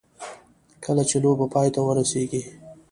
کله 0.85 1.03
چې 1.09 1.15
لوبه 1.23 1.45
پای 1.53 1.67
ته 1.75 1.79
ورسېږي. 1.83 2.43